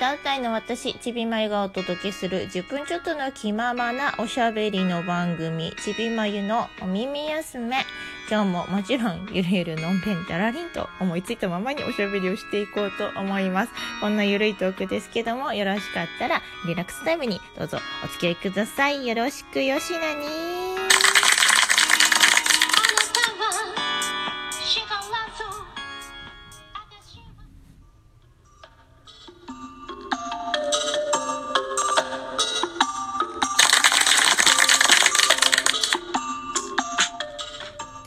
[0.00, 7.76] 歌うたいの私、ちびまゆがお届けする10分ちょっとの気ままなおしゃべりの番組、ちびまゆのお耳休め。
[8.30, 13.72] 今日ももちろんゆるゆるのんべんだらりんと思いついたままにおしゃべりをしていこうと思います。
[14.00, 19.06] こんなゆるいトークですけども、よろしかったらリラックスタイムにどうぞお付き合いください。
[19.06, 20.69] よろしくよしなに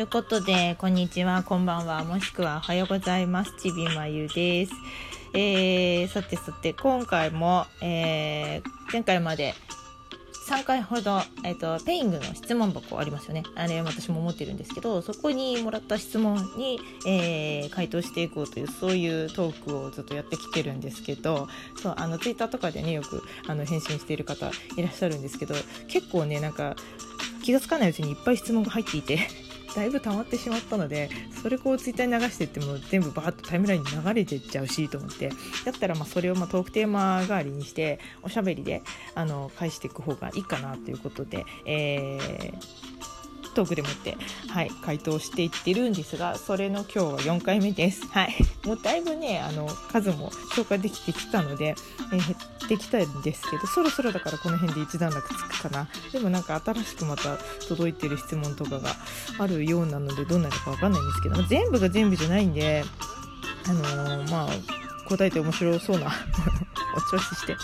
[0.00, 3.52] ということで、こんにちは、こんばんは、もしくはおはようございます。
[3.58, 4.72] ちびまゆです。
[5.34, 9.54] えー、さてさて、今回も、えー、前回まで
[10.48, 13.42] 3回ほど、えっ、ー、と、ペイングの質問箱ありますよね。
[13.54, 21.46] あれ、私も持ってるんですけど、そこにもらった質問に、えー、回答していこうという、そういうトークをずっとやってきてるんですけど、
[21.76, 25.54] そう、あの、ツイッターとかでね、よく、あの、返信している方いらっしゃるんですけど、
[25.88, 26.74] 結構ね、なんか、
[27.42, 29.18] 気がつかないうちにいっぱい質問が入っていて
[29.74, 31.10] だいぶ溜まってしまったので
[31.42, 35.30] それこうツイッターに流してっても全部バーッとタイムラインに流れてっちゃうしと思って
[35.64, 38.82] だったらまあそれをまトークテーマ代わりにしておしゃべりで
[39.14, 43.19] あの返していく方がいいかなということで、えー
[43.54, 44.16] トークでもって、
[44.48, 48.06] はい、回答していってるんですが、それの今日は4回目です。
[48.08, 48.34] はい。
[48.64, 51.74] もうだいぶね、あの、数も消化できてきたので、
[52.12, 55.88] えー、減ってきたんですけど、そろそろだからこの辺で一段落つくかな。
[56.12, 58.90] でもなんか新しくまた届いてる質問とかが
[59.38, 62.84] あるようなので、どうなるかわかんないんですけど、全部が全部じゃないんで、
[63.66, 64.48] あのー、まあ、
[65.08, 66.06] 答えて面白そうな
[66.96, 67.56] お調子して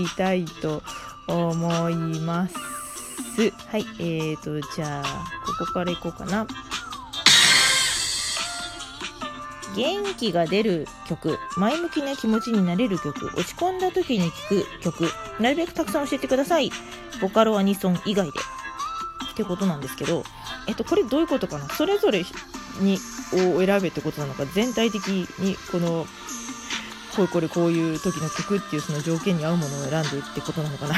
[0.00, 0.82] いきたいと
[1.26, 2.69] 思います。
[3.70, 6.46] はい、えーと、じゃあ、ここからいこうかな。
[9.76, 16.72] 元気が出る曲、前向きな気持ちになれる曲、落ち込んだ時に聴く曲、なるべくたくさん教えてください。
[17.20, 18.40] ボカロアニソン以外で。
[19.32, 20.24] ってことなんですけど、
[20.66, 21.68] えっと、これどういうことかな？
[21.68, 22.24] それぞれ
[22.80, 22.98] に、
[23.54, 26.04] を選べってことなのか、全体的にこの、
[27.14, 30.94] これこれこういう時の曲っていうその条件に合うものを選んでってことなのかな？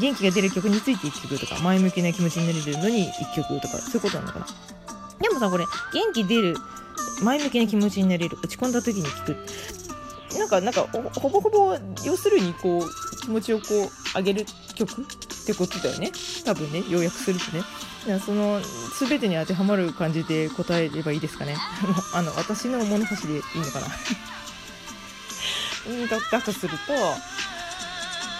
[0.00, 4.46] 元気が出る曲について1曲とか、前向きな気持ちになれるのに1曲とか、そういうことなのかな。
[5.20, 6.56] でもさ、これ、元気出る、
[7.22, 9.36] 前向きな気持ちになれる、落ち込んだ時に聴く。
[10.38, 10.82] なんか、なんか、
[11.14, 15.04] ほぼほぼ、要するに、こう、気持ちをこう、上げる曲っ
[15.46, 16.12] てことだよね。
[16.44, 17.62] 多分ね、要約するとね。
[18.20, 21.56] その、すべてに当てはまる感じで答えればいいですかね。
[22.14, 23.88] あの、私の物差しでいいのかな。
[26.10, 26.96] だだとすると、う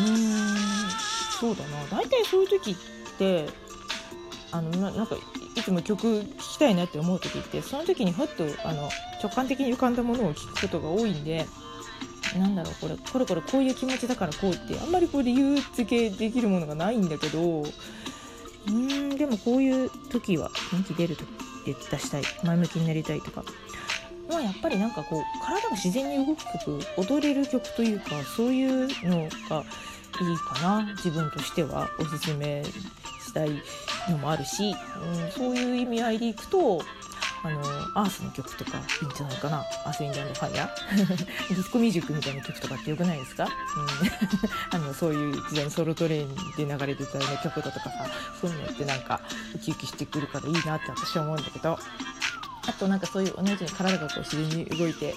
[0.00, 0.77] ーん、
[1.38, 1.86] そうだな。
[1.90, 2.74] 大体そういう時っ
[3.18, 3.46] て
[4.50, 5.16] あのななんか
[5.56, 8.88] いつも曲聴きたいなって思う時ってその時にふっとあの
[9.22, 11.46] 直感的に浮かんだものを聴くことが多いんで
[12.38, 21.24] なんだろうこれこれこれこういう気持ちだからこうってあんまりこう理由付けできるものがないんだけどうーんでもこういう時は元気出ると
[21.66, 22.22] 出したい。
[22.44, 23.44] 前向きになりたいとか。
[24.30, 29.64] まあやっぱりなんかこう体が自然に動く曲踊れる曲というかそういうのが
[30.24, 30.94] いいかな。
[30.96, 31.88] 自分としては。
[31.98, 33.62] おすすめしたい
[34.08, 36.80] のもあるし、うん、そういう意味合いでいくと
[37.44, 37.60] あの
[37.94, 39.58] アースの曲とかいいんじゃないかな。
[39.84, 41.06] アース・ウィンド・アンド・ファイヤー。
[41.48, 43.44] ディスコミュージックみたいな曲とかってよくないですか、
[44.72, 48.06] うん、 あのそういう時代にソウルトレインで流れてたような曲だとかさ。
[48.40, 49.20] そういうのってなんか
[49.54, 51.78] ウキウキしてくるからいいなって私は思うんだけど。
[52.66, 55.14] あとなんかそういう同じように体がこう自然に動いて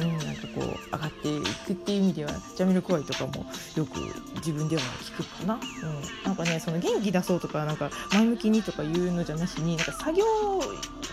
[0.00, 4.00] うん、なんかこう上がっていくっていう意味ではジャミルクワイとかもよく
[4.36, 5.60] 自分では聞くかな、うん、
[6.24, 10.24] なんかねその元気出そうとかなんか前向きにとか言うのじゃなしになんか作業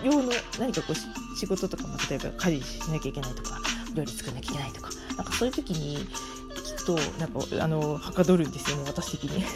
[0.04, 3.60] 用の何かこう仕事とかも例えば家事しなきゃいけないとか
[3.94, 9.44] 料理作らなきゃいけないとかなんかそういう時に聞くとなんかあのはかどるんですよね私的に。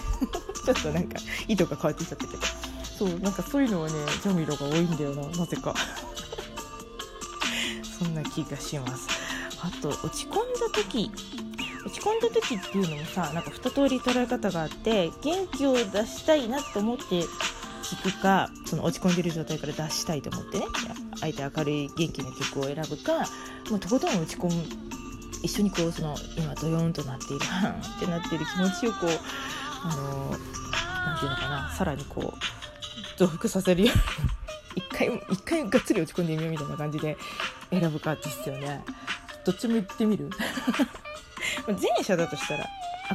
[0.64, 1.17] ちょっとなんか
[1.49, 2.43] 意図が変わってきちゃったけど
[2.97, 5.73] そうなんかそういうのはねジャミロが多いんだよななぜか。
[8.34, 9.08] 気がします。
[9.62, 11.12] あと落ち込んだ時。
[11.85, 17.03] 落ち込んだ時っていうのもさなんか2通り捉え方があって元気を出したいなと思って
[17.84, 20.66] 聞くかその落ち込んでる状態から出したいと思ってね
[21.22, 23.28] あえて明るい元気な曲を選ぶか
[23.70, 24.64] もうとことん落ち込む。
[25.44, 29.09] 一緒にこうその今ドヨーンとなっているハン ってなっている気持ちをこう
[29.84, 34.42] あの何て言うのかなさらにこう増幅させるように一
[34.93, 37.17] 回一回がっつり落ち込んでみようみたいな感じで
[37.69, 38.84] 選ぶかですよね。
[39.45, 40.29] どっちも言ってみる？
[41.67, 42.67] 前者だとしたら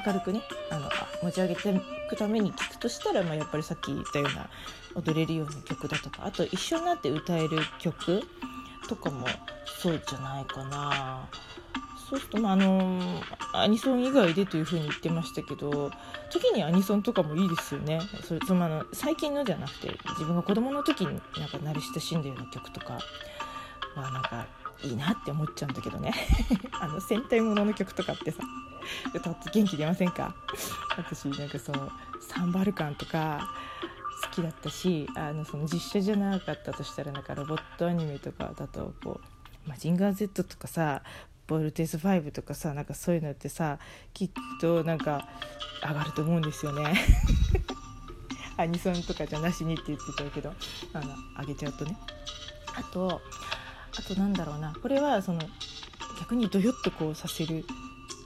[0.07, 0.91] 明るくねあの
[1.23, 1.81] 持ち上げてい
[2.11, 4.49] くために聴くとしたら、まあ、やっぱりさっき言ったような
[4.95, 8.23] 踊れるような曲だとかあと一緒になって歌える曲
[8.89, 9.27] とかも
[9.81, 11.29] そうじゃないかな
[12.09, 13.23] そうするとまああの
[13.53, 15.91] アニソン以外でというふうに言ってましたけど
[16.31, 18.01] 時にアニソンとかもいいですよね。
[18.25, 22.99] それそのあの最近のじゃなくて自分が子供の時になんか慣れ親しんだような曲とか
[23.95, 24.47] はなんか
[24.83, 26.13] いいなって思っちゃうんだけどね。
[26.81, 28.39] あの戦隊ものの曲とかってさ
[29.15, 30.35] 歌って元気出ませんか？
[30.97, 31.91] 私なんかその
[32.21, 33.51] サンバルカンとか
[34.25, 39.21] 好きだったしあのその実写じゃなかったとしたらなんかロボットアニメとかだとこ
[39.67, 41.03] うマジンガー Z とかさ
[41.49, 43.79] ボルテーズ5とかさなんかそういうのってさ
[44.15, 45.27] 聞くとなんか
[45.83, 46.95] 上がると思うんですよね。
[48.59, 50.53] アニソンとかじゃなしにって言ってたけど
[50.93, 51.97] あの上げちゃうとね。
[52.75, 53.23] あと
[53.99, 54.75] あとなんだろうな。
[54.75, 55.41] これはその
[56.21, 57.65] 逆にドヨッとこうさせる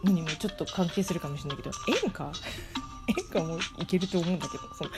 [0.03, 2.33] のにもちょっと関係するかもしれないけど演歌？
[3.09, 4.91] 演歌もいけると思うんだけどその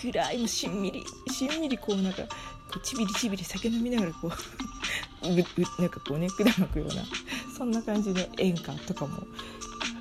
[0.00, 2.28] 暗いもしんみりしんみりこうなんかこ
[2.76, 4.30] うちびりちびり酒飲みながらこう
[5.28, 7.02] ううなんかこうね管巻くような。
[7.58, 9.26] そんな感じの演歌とかも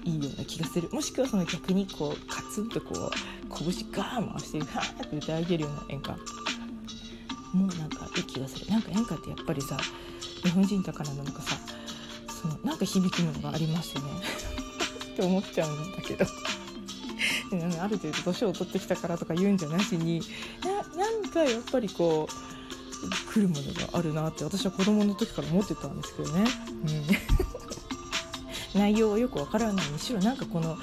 [0.06, 0.88] いいような気がする。
[0.92, 3.12] もしくはその逆にこうカツンとこう
[3.50, 6.12] 拳ガーン回してハーって歌い上げるような演歌。
[7.54, 8.68] もうなんかいい気がする。
[8.70, 9.78] なんか演歌ってやっぱりさ
[10.44, 11.58] 日本人だからなのかさ
[12.42, 14.12] そのなんか響くものがありますよね。
[15.14, 16.26] って思っちゃうんだけど。
[17.82, 20.22] ある程度年を取ってきたからとか言うんじゃなしに
[20.64, 26.42] ななんかやっぱりこう来るものがあるなって私は子供の時から思ってたんですけどね。
[26.42, 27.08] うん、
[28.78, 30.78] 内容はよくわからないにしろなんかこの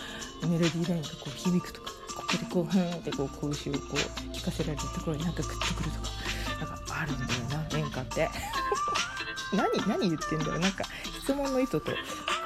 [0.49, 6.09] メロディーラインがこう響くとかここでこうふんってこう拳をこう聞かせられるところになんかグッとくるとか
[6.61, 8.29] なんかあるんだよな演歌って
[9.55, 10.85] 何何言ってんだろうなんか
[11.21, 11.93] 質問の意図と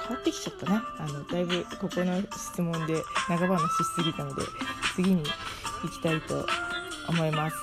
[0.06, 3.66] 変わってきちゃったねあのだいぶここの質問で長話し
[3.96, 4.42] すぎたので
[4.94, 5.22] 次に
[5.82, 6.46] 行きたいと
[7.08, 7.56] 思います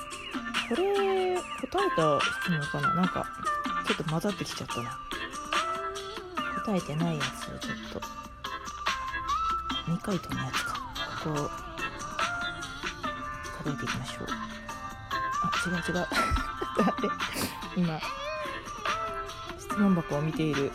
[0.68, 3.26] これ答えた質問かななんか
[3.86, 4.98] ちょっと混ざってきちゃったな
[6.66, 8.00] 答えてないやつをちょっと。
[9.84, 10.74] 未回答のやつか。
[11.22, 11.42] ここ。
[11.42, 11.50] を
[13.62, 14.26] 数えていきましょう。
[15.42, 15.94] あ違う違う。
[15.94, 18.00] だって今。
[19.60, 20.72] 質問箱を見ている。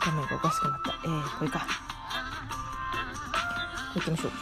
[0.00, 0.92] 画面がおかしくなった。
[1.04, 1.66] えー、これか。
[3.96, 4.32] 行きましょう。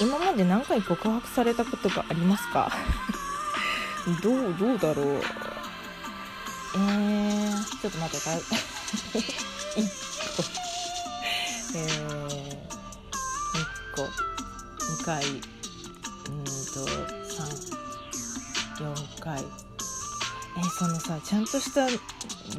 [0.00, 2.72] 今まで何回告白されたことがありますか？
[4.20, 5.22] どう、どうだろう。
[6.74, 8.30] えー、ちょっと待って、か、
[9.76, 9.88] 1
[10.36, 10.44] 個。
[11.74, 13.66] えー、1
[13.96, 14.02] 個、
[15.02, 15.40] 2回、うん
[16.44, 16.86] と、
[18.78, 19.44] 3、4回。
[20.58, 21.86] え、そのさちゃんとした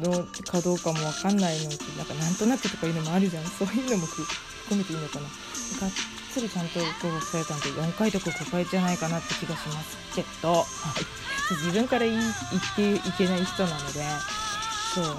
[0.00, 4.26] のかどうかも分かんないのってなんかなんとなくとかいうのもあるじゃんそういうのも含
[4.76, 5.90] めていいのかながっ
[6.32, 10.64] つりちゃんと登録されたんで4回とか5回じゃないかなって気がしますけど、は
[11.52, 12.20] い、自分から言っ
[12.74, 14.02] ていけない人なので
[14.94, 15.14] そうあの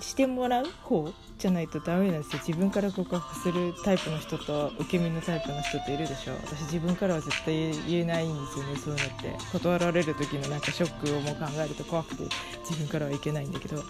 [0.00, 2.42] してもらう方じゃないとダメなんですよ。
[2.46, 6.34] 自分から告白するタイプの人と受け身のタイプの人っているでしょ。
[6.44, 9.36] 私自分からは絶対言えないんですよねそういうのって。
[9.52, 12.24] 断られる時のなんかショックをも考えると怖くて
[12.68, 13.82] 自分からはいけないんだけど。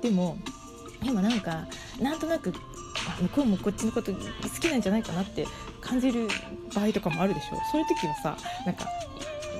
[0.00, 0.36] でも
[1.04, 1.66] 今なんか
[2.00, 2.52] なんとなく
[3.20, 4.18] 向こうもこっちのこと好
[4.60, 5.46] きなんじゃないかなって
[5.80, 6.28] 感じる
[6.74, 7.56] 場合とかもあるでしょ。
[7.70, 8.86] そういう時はさなんか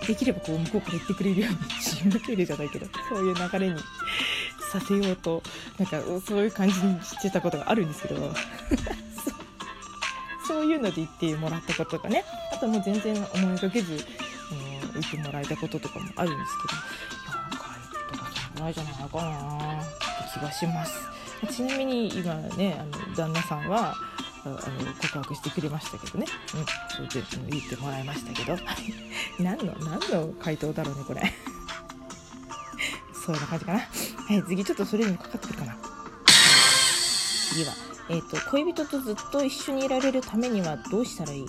[0.07, 3.81] できればこう向こうから言ってくれるように仕向けるじゃないけどそういう流れに
[4.73, 5.43] させようと
[5.79, 8.33] なんかそういう感じにしてたことがあるんですけど。
[10.45, 12.25] そういうので言ってもらったこととかね。
[12.53, 13.99] あともう全然思いがけず、うん、
[15.01, 16.81] 言ってもらえたこととかもあるんですけど。
[17.39, 19.95] 4回とかそのぐらいじゃないかなって
[20.35, 21.13] 気がします。
[21.51, 23.95] ちなみに今ねあの旦那さんは
[24.45, 24.59] あの
[24.95, 28.59] 告白してくれましたけどね、うん、そうで言ってもらいましたけど。
[29.39, 31.23] 何の何の回答だろうねこれ。
[33.25, 33.79] そういう感じかな。
[33.79, 33.87] は
[34.35, 35.77] い、次ちょっとそれにもかかってくるかな。
[37.51, 37.73] 次は、
[38.09, 41.47] え、ー、と、恋人とずっと一緒にいられるためにはどうしたらいい？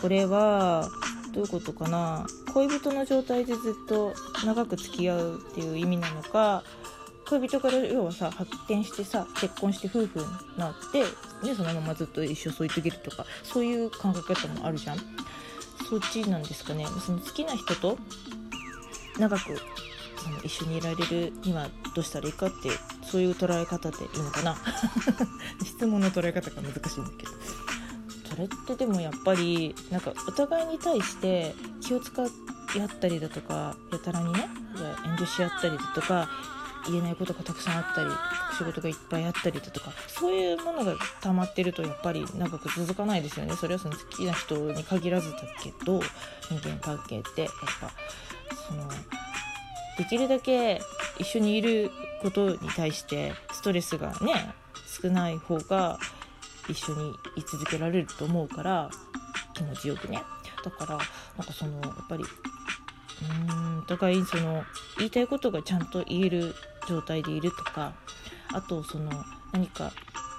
[0.00, 0.88] これは、
[1.32, 2.26] どういうことかな？
[2.52, 4.14] 恋人の状態でずっと
[4.44, 6.64] 長く付き合うっていう意味なのか、
[7.30, 10.24] 恋人から要はさ発展してさ結婚して夫婦に
[10.58, 11.02] なって、
[11.46, 14.98] ね、そのままずっと一生添い遂げるとかそういう考え方もあるじゃん。
[15.88, 16.86] そっちなんですかね。
[17.04, 17.98] その好きな人と
[19.18, 19.60] 長く
[20.26, 22.70] あの一緒にいられるにはどうしたらいいかって
[23.02, 24.56] そういう捉え方でいいのかな。
[25.64, 27.32] 質問の捉え方が難しいんだけど。
[28.30, 32.26] それってでもやっぱりなんかお互いに対して気を使い
[32.80, 34.48] 合ったりだとかやたらにね
[35.04, 36.28] 遠慮し合ったりだとか
[36.88, 38.10] 言えないことがたくさんあったり
[38.56, 43.54] 仕事がいっぱいあったりだとかそういうものが溜まってるとやっぱり長く続かないですよね。
[43.54, 46.00] それはその好きな人に限らずだけど
[46.48, 47.90] 人間関係ってやっぱ
[48.68, 48.88] その
[49.98, 50.80] できるだけ
[51.18, 51.90] 一緒にいる
[52.22, 54.54] ことに対してストレスがね
[55.02, 55.98] 少ない方が
[56.68, 58.90] 一緒に居続けられると思うから
[59.54, 60.22] 気持ちよくね。
[60.64, 60.98] だから
[61.36, 64.64] なんかそのやっぱりうーんお互いその
[64.98, 66.54] 言いたいことがちゃんと言える
[66.88, 67.94] 状態でいるとか
[68.52, 69.10] あとその
[69.52, 69.92] 何か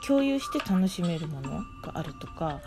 [0.06, 2.60] 共有して楽しめるものがあるとか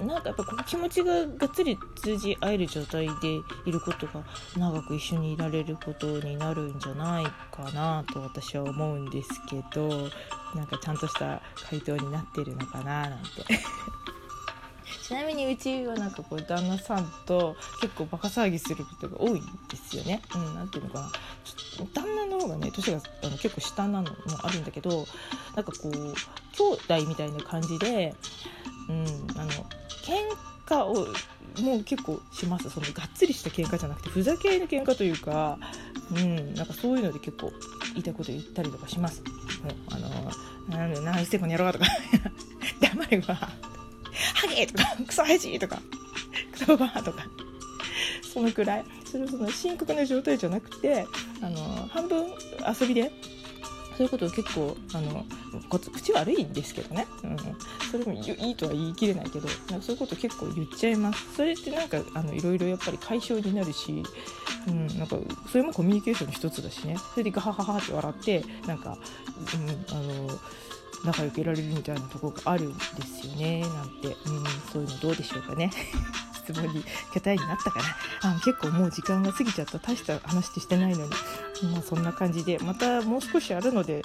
[0.00, 4.24] なんかやっぱこう気持ちががっつり通じ合える状態でいることが
[4.56, 10.10] 長く一緒にいられることになるんじゃないかなと私は思うんですけど
[10.54, 13.28] なんかちゃんとした回答になってるのかななんて。
[15.06, 19.34] ちなみにうちはなんかこう旦那さんと結構バカ騒ぎすることが多いん
[19.68, 20.20] ですよね。
[20.34, 21.12] うん、なんていうのかな。
[21.94, 25.06] 旦那の方がね年があの結構下なのもあるんだけど
[25.54, 26.14] なんかこう兄
[27.04, 28.16] 弟みたいな感じで、
[28.88, 29.50] うん、あの
[30.02, 30.16] 喧
[30.66, 31.06] 嘩を
[31.62, 32.68] もう結構します。
[32.68, 35.56] そのがっつりした喧嘩じゃなくてふざけいの喧嘩というか、
[36.16, 37.52] うん、なんかそういうので結構
[37.92, 39.22] 言いたいこと言ったりとかします。
[39.62, 40.08] もうあの
[40.76, 41.84] なんで何してこの野郎とか。
[42.82, 43.65] 黙れば。
[44.36, 45.78] ハゲとかクソハジとか
[46.52, 47.26] クソバーとか
[48.32, 48.84] そのくらい。
[49.06, 51.06] それその深刻な状態じゃなくて
[51.40, 52.26] あの半分
[52.80, 53.10] 遊びで
[53.96, 55.24] そういうことを結構あの
[55.70, 57.36] 口悪いんですけどね、うん、
[57.90, 61.36] それもいいとは言い切れないけどなんかそういうこと結構言っちゃいます。
[61.36, 64.02] それってなんかあのいろいろやっぱり解消になるし、
[64.66, 65.16] うん、なんか
[65.50, 66.96] それもコミュニケーションの一つだしね。
[67.14, 68.98] それでガハハハって笑ってなんか、
[69.54, 70.28] うん、あの
[71.04, 73.60] 仲良くいられるみたいなとこがあるんですよね。
[73.60, 74.14] なんて、うん、
[74.72, 75.70] そういうのどうでしょうかね。
[76.34, 77.80] 質問に答えになったか
[78.22, 78.34] な。
[78.36, 79.78] あ結構もう時間が過ぎちゃった。
[79.78, 81.10] 大した話してないのに。
[81.72, 82.58] まあそんな感じで。
[82.58, 84.04] またもう少しあるので